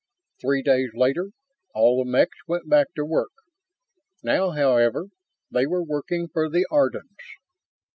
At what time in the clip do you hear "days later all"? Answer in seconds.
0.63-2.03